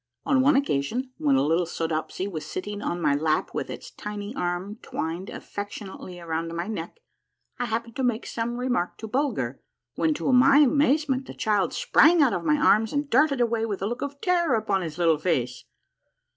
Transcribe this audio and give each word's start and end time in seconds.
On 0.25 0.41
one 0.41 0.55
occasion, 0.55 1.11
when 1.19 1.35
a 1.35 1.43
little 1.45 1.67
Soodopsy 1.67 2.27
was 2.27 2.43
sitting 2.43 2.81
on 2.81 2.99
my 3.03 3.13
lap 3.13 3.51
with 3.53 3.69
its 3.69 3.91
tiny 3.91 4.35
arm 4.35 4.79
twined 4.81 5.29
affectionately 5.29 6.19
around 6.19 6.51
my 6.55 6.65
neck, 6.65 6.97
I 7.59 7.65
happened 7.65 7.95
to 7.97 8.03
make 8.03 8.25
some 8.25 8.57
remark 8.57 8.97
to 8.97 9.07
Bulger, 9.07 9.61
when, 9.93 10.15
to 10.15 10.33
my 10.33 10.57
amaze 10.61 11.07
ment, 11.07 11.27
the 11.27 11.35
child 11.35 11.71
sprang 11.71 12.19
out 12.19 12.33
of 12.33 12.43
my 12.43 12.57
arms 12.57 12.93
and 12.93 13.11
darted 13.11 13.41
away 13.41 13.63
with 13.63 13.79
a 13.79 13.85
look 13.85 14.01
of 14.01 14.19
terror 14.21 14.55
upon 14.55 14.81
his 14.81 14.97
little 14.97 15.19
face. 15.19 15.65